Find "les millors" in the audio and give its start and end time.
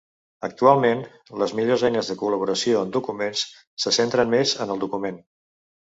1.41-1.83